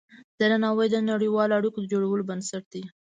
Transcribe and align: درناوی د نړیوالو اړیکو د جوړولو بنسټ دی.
درناوی 0.39 0.87
د 0.91 0.95
نړیوالو 1.11 1.57
اړیکو 1.59 1.77
د 1.81 1.85
جوړولو 1.93 2.27
بنسټ 2.29 2.63
دی. 2.73 2.83